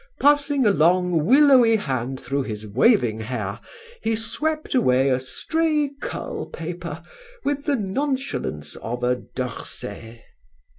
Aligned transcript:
Passing 0.19 0.65
a 0.65 0.71
long 0.71 1.27
willowy 1.27 1.75
hand 1.75 2.19
through 2.19 2.41
his 2.41 2.65
waving 2.65 3.19
hair, 3.19 3.59
he 4.01 4.15
swept 4.15 4.73
away 4.73 5.09
a 5.11 5.19
stray 5.19 5.91
curl 6.01 6.47
paper, 6.47 7.03
with 7.43 7.65
the 7.65 7.75
nonchalance 7.75 8.75
of 8.77 9.03
a 9.03 9.17
D'Orsay. 9.17 10.21